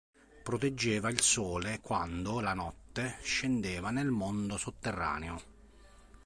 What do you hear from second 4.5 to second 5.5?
sotterraneo.